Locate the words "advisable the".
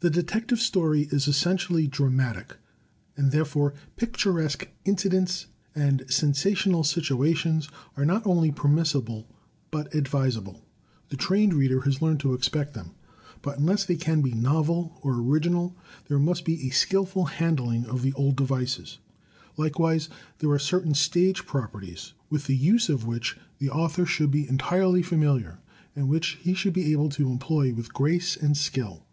9.94-11.16